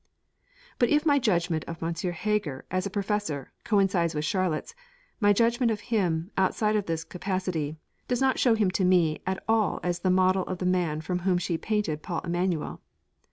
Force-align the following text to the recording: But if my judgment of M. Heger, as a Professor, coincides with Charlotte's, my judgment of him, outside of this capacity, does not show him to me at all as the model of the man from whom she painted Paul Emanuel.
But 0.79 0.89
if 0.89 1.05
my 1.05 1.19
judgment 1.19 1.63
of 1.65 1.83
M. 1.83 1.93
Heger, 1.93 2.65
as 2.71 2.87
a 2.87 2.89
Professor, 2.89 3.51
coincides 3.63 4.15
with 4.15 4.25
Charlotte's, 4.25 4.73
my 5.19 5.31
judgment 5.31 5.71
of 5.71 5.79
him, 5.79 6.31
outside 6.35 6.75
of 6.75 6.87
this 6.87 7.03
capacity, 7.03 7.77
does 8.07 8.19
not 8.19 8.39
show 8.39 8.55
him 8.55 8.71
to 8.71 8.83
me 8.83 9.21
at 9.27 9.43
all 9.47 9.79
as 9.83 9.99
the 9.99 10.09
model 10.09 10.41
of 10.45 10.57
the 10.57 10.65
man 10.65 11.01
from 11.01 11.19
whom 11.19 11.37
she 11.37 11.55
painted 11.55 12.01
Paul 12.01 12.21
Emanuel. 12.21 12.81